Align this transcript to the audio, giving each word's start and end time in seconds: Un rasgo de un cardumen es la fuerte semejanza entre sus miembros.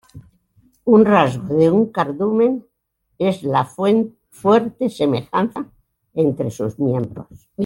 Un 0.93 1.05
rasgo 1.05 1.57
de 1.59 1.67
un 1.79 1.85
cardumen 1.97 2.65
es 3.19 3.43
la 3.43 3.65
fuerte 3.65 4.89
semejanza 4.89 5.71
entre 6.15 6.49
sus 6.49 6.79
miembros. 6.79 7.51